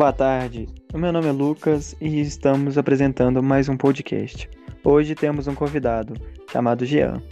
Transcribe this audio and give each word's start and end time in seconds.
Boa 0.00 0.14
tarde, 0.14 0.66
o 0.94 0.96
meu 0.96 1.12
nome 1.12 1.28
é 1.28 1.30
Lucas 1.30 1.94
e 2.00 2.22
estamos 2.22 2.78
apresentando 2.78 3.42
mais 3.42 3.68
um 3.68 3.76
podcast. 3.76 4.48
Hoje 4.82 5.14
temos 5.14 5.46
um 5.46 5.54
convidado 5.54 6.14
chamado 6.50 6.86
Jean. 6.86 7.22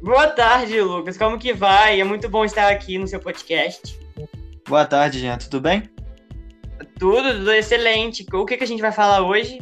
Boa 0.00 0.28
tarde, 0.28 0.80
Lucas. 0.80 1.18
Como 1.18 1.38
que 1.38 1.52
vai? 1.52 2.00
É 2.00 2.02
muito 2.02 2.30
bom 2.30 2.46
estar 2.46 2.72
aqui 2.72 2.96
no 2.96 3.06
seu 3.06 3.20
podcast. 3.20 4.00
Boa 4.66 4.86
tarde, 4.86 5.20
Jean. 5.20 5.36
Tudo 5.36 5.60
bem? 5.60 5.82
Tudo, 6.98 7.30
tudo 7.34 7.52
excelente. 7.52 8.24
O 8.32 8.46
que, 8.46 8.56
que 8.56 8.64
a 8.64 8.66
gente 8.66 8.80
vai 8.80 8.90
falar 8.90 9.20
hoje? 9.20 9.58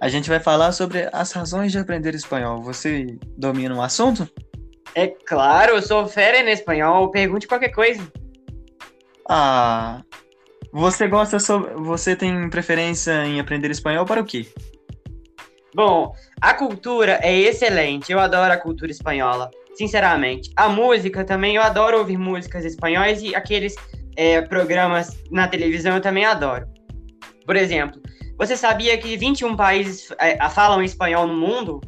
A 0.00 0.08
gente 0.08 0.30
vai 0.30 0.40
falar 0.40 0.72
sobre 0.72 1.10
as 1.12 1.30
razões 1.32 1.72
de 1.72 1.78
aprender 1.78 2.14
espanhol. 2.14 2.62
Você 2.62 3.18
domina 3.36 3.74
o 3.74 3.82
assunto? 3.82 4.26
É 4.94 5.08
claro, 5.08 5.74
eu 5.74 5.82
sou 5.82 6.06
fera 6.06 6.38
em 6.38 6.50
espanhol. 6.50 7.10
Pergunte 7.10 7.46
qualquer 7.46 7.68
coisa. 7.68 8.00
Ah, 9.28 10.02
você 10.78 11.08
gosta 11.08 11.40
sobre, 11.40 11.74
você 11.74 12.14
tem 12.14 12.48
preferência 12.48 13.26
em 13.26 13.40
aprender 13.40 13.68
espanhol 13.68 14.04
para 14.04 14.20
o 14.20 14.24
quê? 14.24 14.46
Bom, 15.74 16.12
a 16.40 16.54
cultura 16.54 17.18
é 17.20 17.36
excelente. 17.36 18.12
Eu 18.12 18.20
adoro 18.20 18.52
a 18.52 18.56
cultura 18.56 18.92
espanhola, 18.92 19.50
sinceramente. 19.74 20.52
A 20.56 20.68
música 20.68 21.24
também, 21.24 21.56
eu 21.56 21.62
adoro 21.62 21.98
ouvir 21.98 22.16
músicas 22.16 22.64
espanhóis 22.64 23.20
e 23.22 23.34
aqueles 23.34 23.74
é, 24.16 24.40
programas 24.40 25.18
na 25.32 25.48
televisão 25.48 25.96
eu 25.96 26.00
também 26.00 26.24
adoro. 26.24 26.68
Por 27.44 27.56
exemplo, 27.56 28.00
você 28.38 28.56
sabia 28.56 28.96
que 28.98 29.16
21 29.16 29.56
países 29.56 30.08
é, 30.20 30.48
falam 30.48 30.80
espanhol 30.80 31.26
no 31.26 31.34
mundo? 31.34 31.80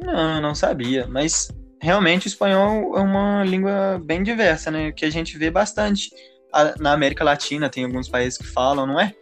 Não, 0.00 0.40
não 0.40 0.54
sabia, 0.54 1.08
mas 1.08 1.48
realmente 1.80 2.26
o 2.26 2.28
espanhol 2.28 2.96
é 2.96 3.00
uma 3.00 3.42
língua 3.42 4.00
bem 4.04 4.22
diversa, 4.22 4.70
né? 4.70 4.92
Que 4.92 5.04
a 5.04 5.10
gente 5.10 5.36
vê 5.36 5.50
bastante. 5.50 6.10
Na 6.78 6.92
América 6.92 7.24
Latina 7.24 7.68
tem 7.68 7.84
alguns 7.84 8.08
países 8.08 8.38
que 8.38 8.46
falam, 8.46 8.86
não 8.86 9.00
é? 9.00 9.14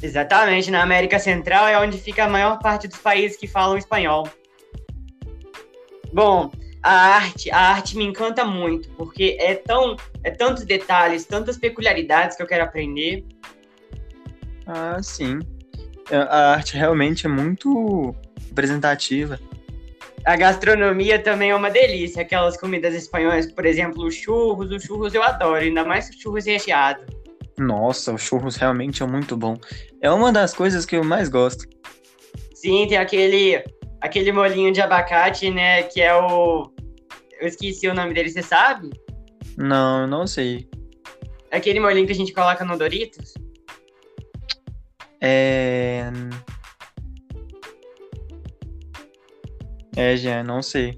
Exatamente, 0.00 0.70
na 0.70 0.82
América 0.82 1.18
Central 1.18 1.66
é 1.66 1.78
onde 1.78 1.98
fica 1.98 2.24
a 2.24 2.28
maior 2.28 2.58
parte 2.60 2.86
dos 2.86 2.98
países 2.98 3.36
que 3.36 3.48
falam 3.48 3.76
espanhol. 3.76 4.28
Bom, 6.12 6.50
a 6.82 6.92
arte, 6.92 7.50
a 7.50 7.58
arte 7.58 7.96
me 7.96 8.04
encanta 8.04 8.44
muito, 8.44 8.88
porque 8.90 9.36
é 9.40 9.54
tão, 9.54 9.96
é 10.22 10.30
tantos 10.30 10.64
detalhes, 10.64 11.24
tantas 11.24 11.58
peculiaridades 11.58 12.36
que 12.36 12.42
eu 12.42 12.46
quero 12.46 12.64
aprender. 12.64 13.26
Ah, 14.66 14.98
sim. 15.02 15.40
É, 16.10 16.16
a 16.16 16.52
arte 16.52 16.76
realmente 16.76 17.26
é 17.26 17.28
muito 17.28 18.14
representativa. 18.48 19.40
A 20.24 20.36
gastronomia 20.36 21.18
também 21.18 21.50
é 21.50 21.54
uma 21.54 21.70
delícia. 21.70 22.22
Aquelas 22.22 22.56
comidas 22.56 22.94
espanholas, 22.94 23.50
por 23.52 23.64
exemplo, 23.64 24.04
os 24.04 24.14
churros. 24.14 24.70
Os 24.70 24.82
churros 24.82 25.14
eu 25.14 25.22
adoro, 25.22 25.56
ainda 25.56 25.84
mais 25.84 26.10
churros 26.18 26.46
recheados. 26.46 27.04
Nossa, 27.58 28.12
os 28.12 28.22
churros 28.22 28.56
realmente 28.56 29.02
é 29.02 29.06
muito 29.06 29.36
bom. 29.36 29.56
É 30.00 30.10
uma 30.10 30.32
das 30.32 30.54
coisas 30.54 30.86
que 30.86 30.96
eu 30.96 31.04
mais 31.04 31.28
gosto. 31.28 31.64
Sim, 32.54 32.86
tem 32.88 32.98
aquele, 32.98 33.62
aquele 34.00 34.32
molinho 34.32 34.72
de 34.72 34.80
abacate, 34.80 35.50
né? 35.50 35.82
Que 35.84 36.00
é 36.00 36.14
o. 36.14 36.72
Eu 37.40 37.48
esqueci 37.48 37.88
o 37.88 37.94
nome 37.94 38.14
dele, 38.14 38.30
você 38.30 38.42
sabe? 38.42 38.90
Não, 39.56 40.06
não 40.06 40.26
sei. 40.26 40.68
Aquele 41.50 41.80
molinho 41.80 42.06
que 42.06 42.12
a 42.12 42.16
gente 42.16 42.32
coloca 42.32 42.64
no 42.64 42.76
Doritos? 42.76 43.34
É. 45.20 46.10
É, 49.98 50.16
já, 50.16 50.44
não 50.44 50.62
sei. 50.62 50.96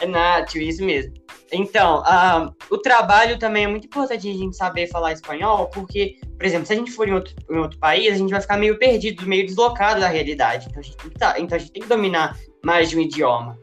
É 0.00 0.06
Nath, 0.06 0.54
isso 0.54 0.84
mesmo. 0.84 1.12
Então, 1.50 2.02
uh, 2.02 2.54
o 2.70 2.78
trabalho 2.78 3.36
também 3.36 3.64
é 3.64 3.66
muito 3.66 3.86
importante 3.86 4.30
a 4.30 4.32
gente 4.32 4.56
saber 4.56 4.86
falar 4.86 5.12
espanhol, 5.12 5.66
porque, 5.70 6.20
por 6.36 6.46
exemplo, 6.46 6.64
se 6.64 6.72
a 6.72 6.76
gente 6.76 6.92
for 6.92 7.08
em 7.08 7.14
outro, 7.14 7.34
em 7.50 7.56
outro 7.56 7.76
país, 7.80 8.14
a 8.14 8.16
gente 8.16 8.30
vai 8.30 8.40
ficar 8.40 8.56
meio 8.56 8.78
perdido, 8.78 9.26
meio 9.26 9.44
deslocado 9.44 9.98
da 9.98 10.06
realidade. 10.06 10.68
Então 10.68 10.78
a, 10.78 10.82
gente 10.84 10.96
tem 10.98 11.10
que 11.10 11.18
tá, 11.18 11.40
então 11.40 11.56
a 11.56 11.58
gente 11.58 11.72
tem 11.72 11.82
que 11.82 11.88
dominar 11.88 12.38
mais 12.64 12.88
de 12.88 12.96
um 12.96 13.00
idioma. 13.00 13.58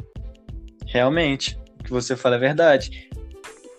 Realmente, 0.88 1.58
o 1.80 1.84
que 1.86 1.92
você 1.92 2.18
fala 2.18 2.36
é 2.36 2.40
verdade. 2.40 3.10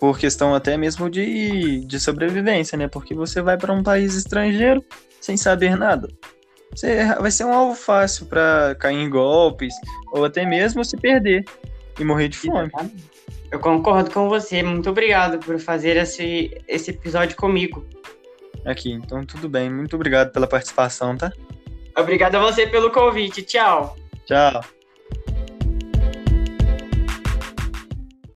Por 0.00 0.18
questão 0.18 0.54
até 0.54 0.78
mesmo 0.78 1.10
de, 1.10 1.84
de 1.84 2.00
sobrevivência, 2.00 2.78
né? 2.78 2.88
Porque 2.88 3.12
você 3.12 3.42
vai 3.42 3.58
para 3.58 3.72
um 3.72 3.82
país 3.82 4.14
estrangeiro 4.14 4.82
sem 5.20 5.36
saber 5.36 5.76
nada 5.76 6.08
você 6.74 7.14
vai 7.14 7.30
ser 7.30 7.44
um 7.44 7.52
alvo 7.52 7.74
fácil 7.74 8.26
para 8.26 8.74
cair 8.78 8.96
em 8.96 9.08
golpes 9.08 9.74
ou 10.12 10.24
até 10.24 10.44
mesmo 10.44 10.84
se 10.84 10.96
perder 10.96 11.44
e 11.98 12.04
morrer 12.04 12.28
de 12.28 12.36
fome. 12.36 12.70
Eu 13.50 13.60
concordo 13.60 14.10
com 14.10 14.28
você. 14.28 14.62
Muito 14.62 14.90
obrigado 14.90 15.38
por 15.38 15.58
fazer 15.58 15.96
esse, 15.96 16.50
esse 16.68 16.90
episódio 16.90 17.36
comigo. 17.36 17.86
Aqui, 18.64 18.92
então 18.92 19.24
tudo 19.24 19.48
bem. 19.48 19.70
Muito 19.70 19.94
obrigado 19.94 20.32
pela 20.32 20.46
participação, 20.46 21.16
tá? 21.16 21.32
Obrigado 21.96 22.34
a 22.34 22.40
você 22.40 22.66
pelo 22.66 22.90
convite. 22.90 23.42
Tchau. 23.42 23.96
Tchau. 24.26 24.75